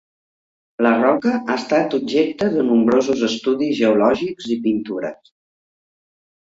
La 0.85 0.93
roca 1.01 1.33
ha 1.43 1.57
estat 1.57 1.93
objecte 1.99 2.49
de 2.55 2.65
nombrosos 2.73 3.23
estudis 3.31 3.79
geològics 3.83 4.53
i 4.59 4.63
pintures. 4.67 5.35